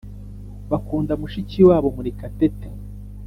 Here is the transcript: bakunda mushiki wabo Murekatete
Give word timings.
bakunda 0.71 1.13
mushiki 1.21 1.59
wabo 1.69 1.87
Murekatete 1.95 2.67